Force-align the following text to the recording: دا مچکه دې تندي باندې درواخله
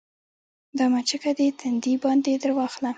دا 0.77 0.85
مچکه 0.93 1.31
دې 1.37 1.47
تندي 1.59 1.93
باندې 2.03 2.31
درواخله 2.43 2.89